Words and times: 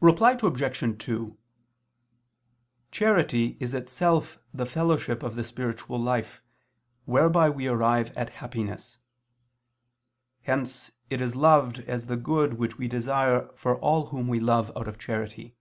Reply 0.00 0.38
Obj. 0.40 0.96
2: 1.06 1.38
Charity 2.92 3.56
is 3.58 3.74
itself 3.74 4.38
the 4.54 4.64
fellowship 4.64 5.24
of 5.24 5.34
the 5.34 5.42
spiritual 5.42 6.00
life, 6.00 6.40
whereby 7.04 7.50
we 7.50 7.66
arrive 7.66 8.16
at 8.16 8.30
happiness: 8.38 8.96
hence 10.42 10.92
it 11.10 11.20
is 11.20 11.34
loved 11.34 11.80
as 11.80 12.06
the 12.06 12.16
good 12.16 12.54
which 12.54 12.78
we 12.78 12.86
desire 12.86 13.48
for 13.56 13.76
all 13.80 14.06
whom 14.10 14.28
we 14.28 14.38
love 14.38 14.70
out 14.76 14.86
of 14.86 14.98
charity. 15.00 15.56